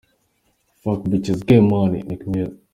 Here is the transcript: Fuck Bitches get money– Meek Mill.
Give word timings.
Fuck 0.81 1.01
Bitches 1.11 1.45
get 1.45 1.61
money– 1.71 2.01
Meek 2.07 2.25
Mill. 2.25 2.51